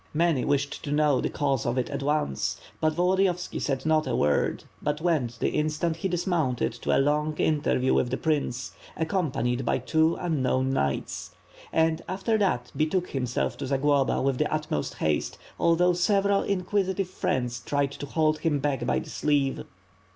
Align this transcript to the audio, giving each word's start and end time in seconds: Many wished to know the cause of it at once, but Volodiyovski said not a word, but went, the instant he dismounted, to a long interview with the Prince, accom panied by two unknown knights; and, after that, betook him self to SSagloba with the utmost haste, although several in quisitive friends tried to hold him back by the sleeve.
Many 0.15 0.43
wished 0.45 0.83
to 0.83 0.91
know 0.91 1.21
the 1.21 1.29
cause 1.29 1.63
of 1.63 1.77
it 1.77 1.87
at 1.91 2.01
once, 2.01 2.59
but 2.79 2.93
Volodiyovski 2.95 3.59
said 3.59 3.85
not 3.85 4.07
a 4.07 4.15
word, 4.15 4.63
but 4.81 4.99
went, 4.99 5.37
the 5.37 5.49
instant 5.51 5.97
he 5.97 6.07
dismounted, 6.07 6.73
to 6.73 6.97
a 6.97 6.97
long 6.97 7.37
interview 7.37 7.93
with 7.93 8.09
the 8.09 8.17
Prince, 8.17 8.71
accom 8.99 9.31
panied 9.31 9.63
by 9.63 9.77
two 9.77 10.15
unknown 10.15 10.71
knights; 10.73 11.35
and, 11.71 12.01
after 12.09 12.35
that, 12.39 12.71
betook 12.75 13.09
him 13.09 13.27
self 13.27 13.57
to 13.57 13.65
SSagloba 13.65 14.23
with 14.23 14.39
the 14.39 14.51
utmost 14.51 14.95
haste, 14.95 15.37
although 15.59 15.93
several 15.93 16.41
in 16.41 16.63
quisitive 16.63 17.07
friends 17.07 17.59
tried 17.59 17.91
to 17.91 18.07
hold 18.07 18.39
him 18.39 18.57
back 18.57 18.83
by 18.87 18.97
the 18.97 19.11
sleeve. 19.11 19.63